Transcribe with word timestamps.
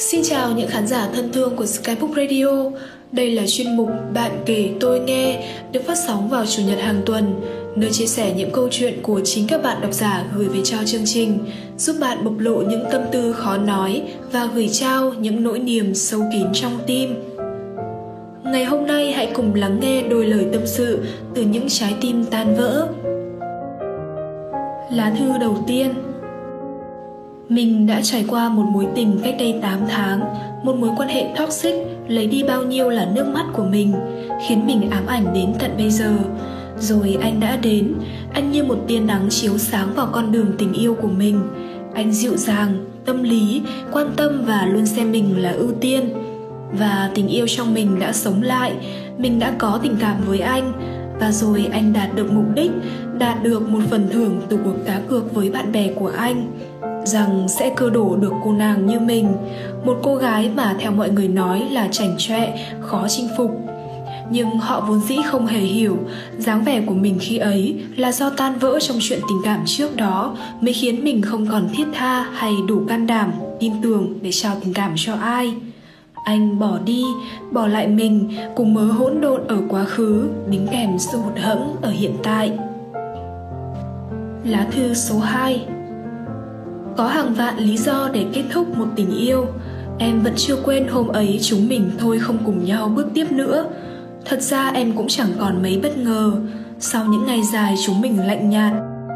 Xin 0.00 0.22
chào 0.24 0.52
những 0.52 0.68
khán 0.68 0.86
giả 0.86 1.08
thân 1.14 1.32
thương 1.32 1.56
của 1.56 1.66
Skybook 1.66 2.10
Radio. 2.16 2.46
Đây 3.12 3.30
là 3.30 3.42
chuyên 3.46 3.76
mục 3.76 3.88
Bạn 4.14 4.30
kể 4.46 4.70
tôi 4.80 5.00
nghe 5.00 5.52
được 5.72 5.80
phát 5.86 5.98
sóng 6.06 6.28
vào 6.28 6.46
chủ 6.46 6.62
nhật 6.62 6.78
hàng 6.78 7.02
tuần, 7.06 7.40
nơi 7.76 7.90
chia 7.92 8.06
sẻ 8.06 8.32
những 8.36 8.50
câu 8.50 8.68
chuyện 8.70 9.02
của 9.02 9.20
chính 9.24 9.46
các 9.46 9.62
bạn 9.62 9.80
độc 9.80 9.92
giả 9.92 10.24
gửi 10.36 10.48
về 10.48 10.60
cho 10.64 10.76
chương 10.86 11.04
trình, 11.04 11.38
giúp 11.78 11.96
bạn 12.00 12.24
bộc 12.24 12.38
lộ 12.38 12.62
những 12.62 12.84
tâm 12.92 13.02
tư 13.12 13.32
khó 13.32 13.56
nói 13.56 14.02
và 14.32 14.48
gửi 14.54 14.68
trao 14.68 15.12
những 15.12 15.42
nỗi 15.42 15.58
niềm 15.58 15.94
sâu 15.94 16.20
kín 16.32 16.46
trong 16.52 16.78
tim. 16.86 17.14
Ngày 18.44 18.64
hôm 18.64 18.86
nay 18.86 19.12
hãy 19.12 19.30
cùng 19.34 19.54
lắng 19.54 19.80
nghe 19.80 20.02
đôi 20.02 20.26
lời 20.26 20.46
tâm 20.52 20.62
sự 20.66 21.04
từ 21.34 21.42
những 21.42 21.68
trái 21.68 21.94
tim 22.00 22.24
tan 22.24 22.56
vỡ. 22.56 22.88
Lá 24.92 25.12
thư 25.18 25.38
đầu 25.40 25.64
tiên 25.66 25.94
mình 27.50 27.86
đã 27.86 28.00
trải 28.02 28.24
qua 28.28 28.48
một 28.48 28.64
mối 28.72 28.86
tình 28.94 29.18
cách 29.24 29.34
đây 29.38 29.54
8 29.62 29.78
tháng, 29.88 30.20
một 30.64 30.76
mối 30.76 30.90
quan 30.96 31.08
hệ 31.08 31.26
toxic 31.38 31.74
lấy 32.08 32.26
đi 32.26 32.42
bao 32.42 32.62
nhiêu 32.62 32.90
là 32.90 33.08
nước 33.14 33.26
mắt 33.34 33.44
của 33.52 33.64
mình, 33.64 33.92
khiến 34.48 34.66
mình 34.66 34.90
ám 34.90 35.06
ảnh 35.06 35.34
đến 35.34 35.52
tận 35.58 35.70
bây 35.76 35.90
giờ. 35.90 36.12
Rồi 36.78 37.18
anh 37.20 37.40
đã 37.40 37.56
đến, 37.56 37.94
anh 38.32 38.52
như 38.52 38.64
một 38.64 38.78
tia 38.86 39.00
nắng 39.00 39.26
chiếu 39.30 39.58
sáng 39.58 39.94
vào 39.94 40.08
con 40.12 40.32
đường 40.32 40.52
tình 40.58 40.72
yêu 40.72 40.96
của 41.02 41.08
mình. 41.08 41.40
Anh 41.94 42.12
dịu 42.12 42.36
dàng, 42.36 42.84
tâm 43.04 43.22
lý, 43.22 43.62
quan 43.92 44.06
tâm 44.16 44.44
và 44.46 44.66
luôn 44.66 44.86
xem 44.86 45.12
mình 45.12 45.42
là 45.42 45.50
ưu 45.50 45.72
tiên. 45.80 46.00
Và 46.78 47.10
tình 47.14 47.28
yêu 47.28 47.46
trong 47.48 47.74
mình 47.74 47.98
đã 47.98 48.12
sống 48.12 48.42
lại, 48.42 48.72
mình 49.18 49.38
đã 49.38 49.52
có 49.58 49.80
tình 49.82 49.96
cảm 50.00 50.16
với 50.26 50.40
anh, 50.40 50.72
và 51.20 51.32
rồi 51.32 51.68
anh 51.72 51.92
đạt 51.92 52.14
được 52.14 52.32
mục 52.32 52.44
đích, 52.54 52.70
đạt 53.18 53.42
được 53.42 53.68
một 53.68 53.80
phần 53.90 54.08
thưởng 54.12 54.40
từ 54.48 54.58
cuộc 54.64 54.76
cá 54.86 55.00
cược 55.08 55.34
với 55.34 55.50
bạn 55.50 55.72
bè 55.72 55.92
của 55.92 56.12
anh 56.16 56.50
rằng 57.04 57.48
sẽ 57.48 57.72
cơ 57.76 57.90
đổ 57.90 58.16
được 58.16 58.32
cô 58.44 58.52
nàng 58.52 58.86
như 58.86 59.00
mình. 59.00 59.32
Một 59.84 59.98
cô 60.02 60.14
gái 60.14 60.50
mà 60.54 60.74
theo 60.78 60.92
mọi 60.92 61.10
người 61.10 61.28
nói 61.28 61.68
là 61.70 61.88
chảnh 61.88 62.14
chọe, 62.18 62.52
khó 62.80 63.06
chinh 63.08 63.28
phục. 63.36 63.50
Nhưng 64.30 64.58
họ 64.58 64.84
vốn 64.88 65.00
dĩ 65.00 65.16
không 65.26 65.46
hề 65.46 65.58
hiểu, 65.58 65.96
dáng 66.38 66.64
vẻ 66.64 66.82
của 66.86 66.94
mình 66.94 67.18
khi 67.20 67.38
ấy 67.38 67.84
là 67.96 68.12
do 68.12 68.30
tan 68.30 68.58
vỡ 68.58 68.78
trong 68.80 68.96
chuyện 69.00 69.20
tình 69.28 69.38
cảm 69.44 69.60
trước 69.66 69.96
đó 69.96 70.36
mới 70.60 70.72
khiến 70.72 71.04
mình 71.04 71.22
không 71.22 71.46
còn 71.46 71.68
thiết 71.74 71.86
tha 71.94 72.22
hay 72.22 72.52
đủ 72.68 72.82
can 72.88 73.06
đảm, 73.06 73.32
tin 73.60 73.72
tưởng 73.82 74.18
để 74.22 74.32
trao 74.32 74.56
tình 74.64 74.74
cảm 74.74 74.92
cho 74.96 75.14
ai. 75.14 75.54
Anh 76.24 76.58
bỏ 76.58 76.78
đi, 76.84 77.04
bỏ 77.52 77.66
lại 77.66 77.88
mình, 77.88 78.30
cùng 78.56 78.74
mớ 78.74 78.84
hỗn 78.84 79.20
độn 79.20 79.46
ở 79.48 79.56
quá 79.68 79.84
khứ, 79.84 80.28
đính 80.50 80.66
kèm 80.72 80.98
sự 80.98 81.18
hụt 81.18 81.38
hẫng 81.38 81.76
ở 81.82 81.90
hiện 81.90 82.16
tại. 82.22 82.52
Lá 84.44 84.66
thư 84.72 84.94
số 84.94 85.18
2 85.18 85.66
có 87.00 87.06
hàng 87.06 87.34
vạn 87.34 87.58
lý 87.58 87.76
do 87.76 88.10
để 88.12 88.26
kết 88.32 88.42
thúc 88.52 88.78
một 88.78 88.86
tình 88.96 89.10
yêu. 89.18 89.46
Em 89.98 90.22
vẫn 90.22 90.32
chưa 90.36 90.56
quên 90.56 90.88
hôm 90.88 91.08
ấy 91.08 91.38
chúng 91.42 91.68
mình 91.68 91.90
thôi 91.98 92.18
không 92.18 92.38
cùng 92.44 92.64
nhau 92.64 92.92
bước 92.96 93.06
tiếp 93.14 93.32
nữa. 93.32 93.66
Thật 94.24 94.42
ra 94.42 94.68
em 94.68 94.92
cũng 94.92 95.08
chẳng 95.08 95.28
còn 95.38 95.62
mấy 95.62 95.80
bất 95.82 95.98
ngờ. 95.98 96.32
Sau 96.78 97.04
những 97.04 97.26
ngày 97.26 97.40
dài 97.52 97.74
chúng 97.86 98.00
mình 98.00 98.26
lạnh 98.26 98.50
nhạt, 98.50 98.72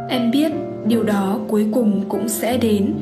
em 0.09 0.31
biết 0.31 0.53
điều 0.87 1.03
đó 1.03 1.39
cuối 1.49 1.67
cùng 1.75 2.05
cũng 2.09 2.29
sẽ 2.29 2.57
đến. 2.57 2.95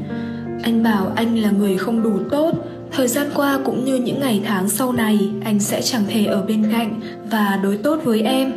Anh 0.62 0.82
bảo 0.82 1.12
anh 1.16 1.38
là 1.38 1.50
người 1.50 1.76
không 1.76 2.02
đủ 2.02 2.18
tốt. 2.30 2.52
Thời 2.92 3.08
gian 3.08 3.26
qua 3.34 3.58
cũng 3.64 3.84
như 3.84 3.96
những 3.96 4.20
ngày 4.20 4.42
tháng 4.46 4.68
sau 4.68 4.92
này, 4.92 5.18
anh 5.44 5.60
sẽ 5.60 5.82
chẳng 5.82 6.04
thể 6.08 6.24
ở 6.24 6.42
bên 6.42 6.64
cạnh 6.72 7.00
và 7.30 7.60
đối 7.62 7.76
tốt 7.76 8.00
với 8.04 8.20
em. 8.20 8.52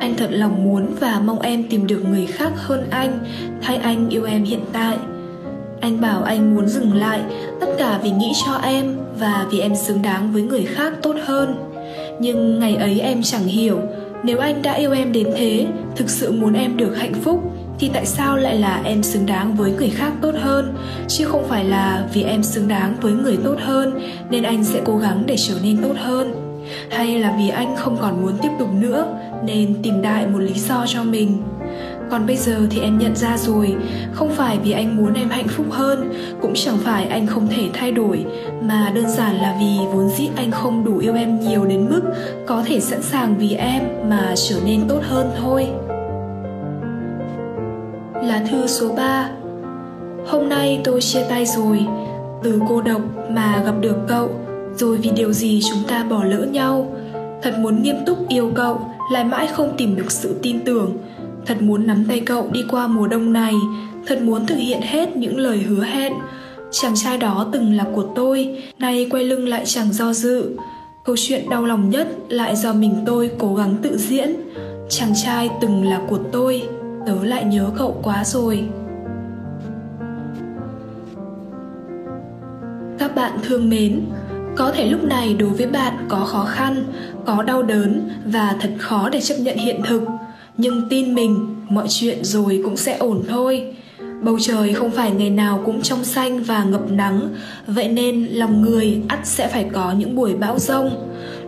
Anh 0.00 0.14
thật 0.16 0.28
lòng 0.30 0.64
muốn 0.64 0.86
và 1.00 1.20
mong 1.24 1.40
em 1.40 1.64
tìm 1.68 1.86
được 1.86 2.02
người 2.10 2.26
khác 2.26 2.52
hơn 2.54 2.84
anh. 2.90 3.18
Thay 3.62 3.76
anh 3.76 4.08
yêu 4.08 4.24
em 4.24 4.44
hiện 4.44 4.60
tại 4.72 4.98
anh 5.84 6.00
bảo 6.00 6.22
anh 6.22 6.54
muốn 6.54 6.68
dừng 6.68 6.94
lại, 6.94 7.20
tất 7.60 7.66
cả 7.78 8.00
vì 8.02 8.10
nghĩ 8.10 8.32
cho 8.46 8.52
em 8.62 8.96
và 9.18 9.46
vì 9.50 9.60
em 9.60 9.74
xứng 9.74 10.02
đáng 10.02 10.32
với 10.32 10.42
người 10.42 10.64
khác 10.64 10.92
tốt 11.02 11.16
hơn. 11.24 11.54
Nhưng 12.20 12.60
ngày 12.60 12.76
ấy 12.76 13.00
em 13.00 13.22
chẳng 13.22 13.44
hiểu, 13.44 13.78
nếu 14.22 14.38
anh 14.38 14.62
đã 14.62 14.72
yêu 14.72 14.92
em 14.92 15.12
đến 15.12 15.28
thế, 15.36 15.66
thực 15.96 16.10
sự 16.10 16.32
muốn 16.32 16.54
em 16.54 16.76
được 16.76 16.94
hạnh 16.96 17.14
phúc, 17.14 17.42
thì 17.78 17.90
tại 17.92 18.06
sao 18.06 18.36
lại 18.36 18.56
là 18.56 18.80
em 18.84 19.02
xứng 19.02 19.26
đáng 19.26 19.56
với 19.56 19.72
người 19.72 19.90
khác 19.90 20.12
tốt 20.22 20.34
hơn? 20.40 20.74
Chứ 21.08 21.24
không 21.24 21.44
phải 21.48 21.64
là 21.64 22.04
vì 22.12 22.22
em 22.22 22.42
xứng 22.42 22.68
đáng 22.68 22.94
với 23.00 23.12
người 23.12 23.38
tốt 23.44 23.56
hơn, 23.60 24.00
nên 24.30 24.42
anh 24.42 24.64
sẽ 24.64 24.80
cố 24.84 24.96
gắng 24.96 25.22
để 25.26 25.36
trở 25.48 25.54
nên 25.62 25.82
tốt 25.82 25.94
hơn. 25.96 26.34
Hay 26.90 27.18
là 27.18 27.34
vì 27.38 27.48
anh 27.48 27.76
không 27.76 27.96
còn 28.00 28.22
muốn 28.22 28.32
tiếp 28.42 28.50
tục 28.58 28.68
nữa, 28.80 29.06
nên 29.44 29.74
tìm 29.82 30.02
đại 30.02 30.26
một 30.26 30.38
lý 30.38 30.54
do 30.54 30.84
cho 30.86 31.02
mình? 31.02 31.42
Còn 32.10 32.26
bây 32.26 32.36
giờ 32.36 32.60
thì 32.70 32.80
em 32.80 32.98
nhận 32.98 33.16
ra 33.16 33.36
rồi. 33.36 33.76
Không 34.12 34.30
phải 34.30 34.58
vì 34.64 34.72
anh 34.72 34.96
muốn 34.96 35.14
em 35.14 35.30
hạnh 35.30 35.48
phúc 35.48 35.66
hơn, 35.70 36.12
cũng 36.40 36.52
chẳng 36.54 36.78
phải 36.78 37.06
anh 37.06 37.26
không 37.26 37.48
thể 37.48 37.68
thay 37.72 37.92
đổi, 37.92 38.24
mà 38.62 38.92
đơn 38.94 39.08
giản 39.08 39.36
là 39.36 39.56
vì 39.60 39.86
vốn 39.92 40.08
dĩ 40.08 40.28
anh 40.36 40.50
không 40.50 40.84
đủ 40.84 40.98
yêu 40.98 41.14
em 41.14 41.40
nhiều 41.40 41.64
đến 41.64 41.88
mức 41.90 42.00
có 42.46 42.62
thể 42.66 42.80
sẵn 42.80 43.02
sàng 43.02 43.34
vì 43.38 43.54
em 43.54 43.82
mà 44.08 44.34
trở 44.36 44.56
nên 44.66 44.80
tốt 44.88 45.00
hơn 45.02 45.30
thôi. 45.42 45.68
Lá 48.22 48.42
thư 48.50 48.66
số 48.66 48.94
3 48.96 49.30
Hôm 50.26 50.48
nay 50.48 50.80
tôi 50.84 51.00
chia 51.00 51.24
tay 51.28 51.46
rồi. 51.46 51.86
Từ 52.42 52.60
cô 52.68 52.82
độc 52.82 53.00
mà 53.30 53.62
gặp 53.64 53.74
được 53.80 53.96
cậu, 54.08 54.30
Rồi 54.76 54.96
vì 54.96 55.10
điều 55.10 55.32
gì 55.32 55.60
chúng 55.70 55.82
ta 55.88 56.04
bỏ 56.04 56.24
lỡ 56.24 56.46
nhau? 56.50 56.92
Thật 57.42 57.54
muốn 57.58 57.82
nghiêm 57.82 57.96
túc 58.06 58.28
yêu 58.28 58.50
cậu, 58.54 58.80
Lại 59.12 59.24
mãi 59.24 59.46
không 59.46 59.74
tìm 59.76 59.96
được 59.96 60.12
sự 60.12 60.38
tin 60.42 60.64
tưởng. 60.64 60.96
Thật 61.46 61.62
muốn 61.62 61.86
nắm 61.86 62.04
tay 62.08 62.20
cậu 62.20 62.48
đi 62.52 62.64
qua 62.70 62.86
mùa 62.86 63.06
đông 63.06 63.32
này, 63.32 63.54
thật 64.06 64.22
muốn 64.22 64.46
thực 64.46 64.56
hiện 64.56 64.80
hết 64.82 65.16
những 65.16 65.38
lời 65.38 65.58
hứa 65.58 65.84
hẹn. 65.84 66.12
Chàng 66.70 66.94
trai 66.94 67.18
đó 67.18 67.46
từng 67.52 67.72
là 67.72 67.84
của 67.94 68.06
tôi, 68.14 68.62
nay 68.78 69.06
quay 69.10 69.24
lưng 69.24 69.48
lại 69.48 69.62
chẳng 69.66 69.92
do 69.92 70.12
dự. 70.12 70.56
Câu 71.04 71.16
chuyện 71.18 71.50
đau 71.50 71.64
lòng 71.64 71.90
nhất 71.90 72.08
lại 72.28 72.56
do 72.56 72.72
mình 72.72 72.94
tôi 73.06 73.30
cố 73.38 73.54
gắng 73.54 73.76
tự 73.82 73.98
diễn. 73.98 74.30
Chàng 74.88 75.12
trai 75.24 75.50
từng 75.60 75.84
là 75.84 76.00
của 76.08 76.18
tôi, 76.32 76.62
tớ 77.06 77.24
lại 77.24 77.44
nhớ 77.44 77.70
cậu 77.76 78.00
quá 78.02 78.24
rồi. 78.24 78.64
Các 82.98 83.14
bạn 83.14 83.32
thương 83.42 83.70
mến, 83.70 84.00
có 84.56 84.72
thể 84.72 84.86
lúc 84.90 85.04
này 85.04 85.34
đối 85.34 85.48
với 85.48 85.66
bạn 85.66 86.06
có 86.08 86.18
khó 86.18 86.44
khăn, 86.44 86.84
có 87.26 87.42
đau 87.42 87.62
đớn 87.62 88.10
và 88.26 88.56
thật 88.60 88.70
khó 88.78 89.08
để 89.08 89.20
chấp 89.20 89.34
nhận 89.38 89.56
hiện 89.56 89.80
thực 89.88 90.02
nhưng 90.56 90.88
tin 90.88 91.14
mình, 91.14 91.56
mọi 91.68 91.86
chuyện 91.88 92.24
rồi 92.24 92.60
cũng 92.64 92.76
sẽ 92.76 92.96
ổn 92.96 93.22
thôi. 93.28 93.74
Bầu 94.22 94.38
trời 94.40 94.74
không 94.74 94.90
phải 94.90 95.10
ngày 95.10 95.30
nào 95.30 95.62
cũng 95.66 95.82
trong 95.82 96.04
xanh 96.04 96.42
và 96.42 96.64
ngập 96.64 96.90
nắng, 96.90 97.28
vậy 97.66 97.88
nên 97.88 98.26
lòng 98.26 98.62
người 98.62 99.00
ắt 99.08 99.20
sẽ 99.24 99.48
phải 99.48 99.66
có 99.72 99.92
những 99.92 100.16
buổi 100.16 100.34
bão 100.34 100.58
rông 100.58 100.90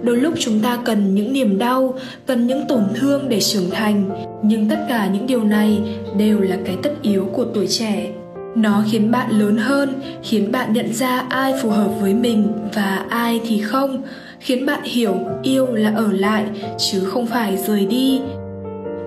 đôi 0.02 0.16
lúc 0.16 0.34
chúng 0.38 0.60
ta 0.60 0.78
cần 0.84 1.14
những 1.14 1.32
niềm 1.32 1.58
đau, 1.58 1.94
cần 2.26 2.46
những 2.46 2.68
tổn 2.68 2.82
thương 2.94 3.28
để 3.28 3.40
trưởng 3.40 3.70
thành, 3.70 4.10
nhưng 4.42 4.68
tất 4.68 4.86
cả 4.88 5.06
những 5.12 5.26
điều 5.26 5.44
này 5.44 5.80
đều 6.18 6.40
là 6.40 6.56
cái 6.64 6.76
tất 6.82 6.92
yếu 7.02 7.28
của 7.32 7.44
tuổi 7.54 7.66
trẻ. 7.66 8.06
Nó 8.54 8.84
khiến 8.90 9.10
bạn 9.10 9.30
lớn 9.30 9.56
hơn, 9.56 10.00
khiến 10.22 10.52
bạn 10.52 10.72
nhận 10.72 10.92
ra 10.92 11.24
ai 11.28 11.54
phù 11.62 11.70
hợp 11.70 11.90
với 12.00 12.14
mình 12.14 12.52
và 12.74 13.04
ai 13.08 13.40
thì 13.48 13.60
không, 13.60 14.02
khiến 14.40 14.66
bạn 14.66 14.80
hiểu 14.84 15.14
yêu 15.42 15.66
là 15.66 15.92
ở 15.96 16.12
lại, 16.12 16.44
chứ 16.78 17.00
không 17.00 17.26
phải 17.26 17.56
rời 17.56 17.86
đi 17.86 18.20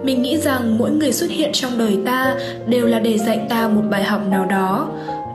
mình 0.04 0.22
nghĩ 0.22 0.38
rằng 0.38 0.78
mỗi 0.78 0.92
người 0.92 1.12
xuất 1.12 1.30
hiện 1.30 1.50
trong 1.54 1.78
đời 1.78 1.98
ta 2.06 2.36
đều 2.68 2.86
là 2.86 3.00
để 3.00 3.18
dạy 3.18 3.40
ta 3.50 3.68
một 3.68 3.82
bài 3.90 4.04
học 4.04 4.22
nào 4.30 4.46
đó. 4.46 4.90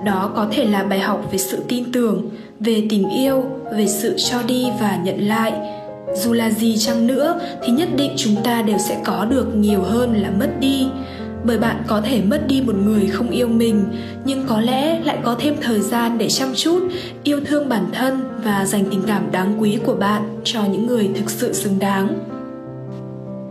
Đó 0.04 0.30
có 0.36 0.46
thể 0.52 0.64
là 0.64 0.82
bài 0.82 1.00
học 1.00 1.28
về 1.32 1.38
sự 1.38 1.58
tin 1.68 1.92
tưởng, 1.92 2.30
về 2.60 2.86
tình 2.90 3.10
yêu, 3.10 3.44
về 3.76 3.86
sự 3.86 4.14
cho 4.18 4.42
đi 4.46 4.66
và 4.80 4.98
nhận 5.04 5.28
lại. 5.28 5.52
Dù 6.14 6.32
là 6.32 6.50
gì 6.50 6.76
chăng 6.78 7.06
nữa 7.06 7.40
thì 7.62 7.72
nhất 7.72 7.88
định 7.96 8.12
chúng 8.16 8.36
ta 8.44 8.62
đều 8.62 8.78
sẽ 8.78 9.00
có 9.04 9.24
được 9.24 9.56
nhiều 9.56 9.82
hơn 9.82 10.22
là 10.22 10.30
mất 10.30 10.48
đi. 10.60 10.86
Bởi 11.44 11.58
bạn 11.58 11.82
có 11.86 12.00
thể 12.00 12.22
mất 12.22 12.46
đi 12.48 12.62
một 12.66 12.74
người 12.84 13.06
không 13.06 13.30
yêu 13.30 13.48
mình, 13.48 13.84
nhưng 14.24 14.44
có 14.46 14.60
lẽ 14.60 15.00
lại 15.04 15.18
có 15.22 15.36
thêm 15.38 15.54
thời 15.62 15.80
gian 15.80 16.18
để 16.18 16.28
chăm 16.28 16.54
chút, 16.54 16.88
yêu 17.22 17.40
thương 17.46 17.68
bản 17.68 17.84
thân 17.92 18.20
và 18.44 18.64
dành 18.64 18.84
tình 18.90 19.02
cảm 19.06 19.32
đáng 19.32 19.62
quý 19.62 19.78
của 19.86 19.94
bạn 19.94 20.22
cho 20.44 20.60
những 20.72 20.86
người 20.86 21.10
thực 21.14 21.30
sự 21.30 21.52
xứng 21.52 21.78
đáng 21.78 22.33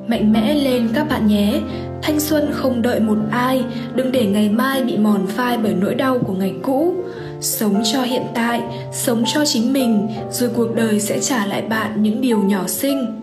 mạnh 0.08 0.34
mẽ 0.34 0.56
lên 0.56 0.90
các 0.94 1.10
bạn 1.10 1.28
nhé. 1.28 1.60
Thanh 2.02 2.20
xuân 2.20 2.50
không 2.52 2.82
đợi 2.82 3.00
một 3.00 3.18
ai, 3.32 3.64
đừng 3.96 4.12
để 4.12 4.26
ngày 4.26 4.50
mai 4.50 4.84
bị 4.84 4.98
mòn 4.98 5.28
phai 5.28 5.58
bởi 5.58 5.74
nỗi 5.74 5.96
đau 5.96 6.20
của 6.20 6.34
ngày 6.34 6.54
cũ. 6.62 6.94
Sống 7.42 7.82
cho 7.94 8.02
hiện 8.02 8.24
tại, 8.34 8.62
sống 8.94 9.24
cho 9.34 9.46
chính 9.46 9.74
mình, 9.74 10.08
rồi 10.32 10.50
cuộc 10.56 10.76
đời 10.76 11.00
sẽ 11.00 11.20
trả 11.20 11.46
lại 11.46 11.62
bạn 11.62 12.04
những 12.04 12.22
điều 12.22 12.44
nhỏ 12.44 12.68
xinh. 12.68 13.22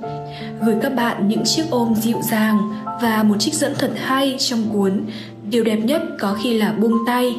Gửi 0.62 0.74
các 0.82 0.94
bạn 0.94 1.28
những 1.28 1.44
chiếc 1.44 1.62
ôm 1.70 1.94
dịu 1.94 2.16
dàng 2.30 2.58
và 3.02 3.22
một 3.22 3.36
trích 3.38 3.54
dẫn 3.54 3.74
thật 3.78 3.90
hay 3.96 4.36
trong 4.38 4.62
cuốn 4.72 5.00
điều 5.50 5.64
đẹp 5.64 5.76
nhất 5.76 6.02
có 6.18 6.36
khi 6.42 6.58
là 6.58 6.72
buông 6.72 7.06
tay. 7.06 7.36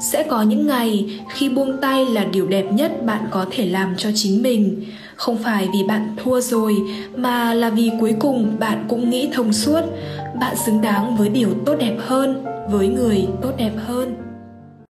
Sẽ 0.00 0.22
có 0.22 0.42
những 0.42 0.66
ngày 0.66 1.20
khi 1.28 1.48
buông 1.48 1.76
tay 1.80 2.04
là 2.04 2.24
điều 2.24 2.46
đẹp 2.46 2.72
nhất 2.72 3.06
bạn 3.06 3.20
có 3.30 3.46
thể 3.50 3.66
làm 3.66 3.94
cho 3.96 4.10
chính 4.14 4.42
mình 4.42 4.84
không 5.16 5.38
phải 5.38 5.68
vì 5.72 5.84
bạn 5.84 6.16
thua 6.24 6.40
rồi, 6.40 6.76
mà 7.16 7.54
là 7.54 7.70
vì 7.70 7.90
cuối 8.00 8.14
cùng 8.20 8.56
bạn 8.58 8.84
cũng 8.88 9.10
nghĩ 9.10 9.30
thông 9.34 9.52
suốt. 9.52 9.80
Bạn 10.40 10.56
xứng 10.56 10.80
đáng 10.80 11.16
với 11.16 11.28
điều 11.28 11.48
tốt 11.66 11.74
đẹp 11.78 11.96
hơn, 11.98 12.44
với 12.70 12.88
người 12.88 13.26
tốt 13.42 13.52
đẹp 13.56 13.72
hơn. 13.86 14.31